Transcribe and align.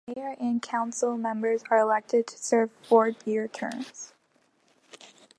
The 0.07 0.13
Mayor 0.15 0.35
and 0.39 0.59
council 0.63 1.15
members 1.15 1.63
are 1.69 1.77
elected 1.77 2.25
to 2.25 2.35
serve 2.39 2.71
a 2.71 2.87
four-year 2.87 3.47
term. 3.47 3.85